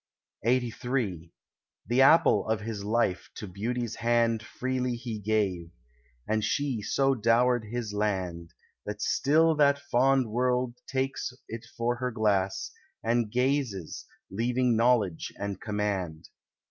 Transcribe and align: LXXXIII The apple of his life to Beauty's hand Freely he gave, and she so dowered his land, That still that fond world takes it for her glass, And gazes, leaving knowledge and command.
LXXXIII 0.43 1.31
The 1.85 2.01
apple 2.01 2.47
of 2.47 2.61
his 2.61 2.83
life 2.83 3.29
to 3.35 3.45
Beauty's 3.47 3.97
hand 3.97 4.41
Freely 4.41 4.95
he 4.95 5.19
gave, 5.19 5.69
and 6.27 6.43
she 6.43 6.81
so 6.81 7.13
dowered 7.13 7.65
his 7.65 7.93
land, 7.93 8.51
That 8.83 8.99
still 8.99 9.53
that 9.57 9.77
fond 9.77 10.31
world 10.31 10.79
takes 10.87 11.31
it 11.47 11.67
for 11.77 11.97
her 11.97 12.09
glass, 12.09 12.71
And 13.03 13.31
gazes, 13.31 14.07
leaving 14.31 14.75
knowledge 14.75 15.31
and 15.37 15.61
command. 15.61 16.29